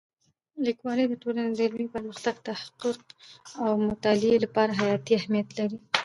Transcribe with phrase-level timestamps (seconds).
[0.65, 2.99] لیکوالی د ټولنې د علمي پرمختګ، تحقیق
[3.63, 5.77] او مطالعې لپاره حیاتي اهمیت لري.